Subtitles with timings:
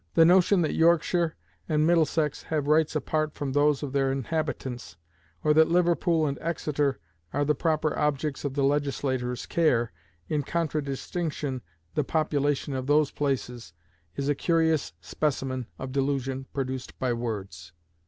[0.15, 1.35] The notion that Yorkshire
[1.69, 4.97] and Middlesex have rights apart from those of their inhabitants,
[5.43, 6.97] or that Liverpool and Exeter
[7.31, 9.91] are the proper objects of the legislator's care,
[10.27, 11.61] in contradistinction
[11.93, 13.73] the population of those places,
[14.15, 17.71] is a curious specimen of delusion produced by words.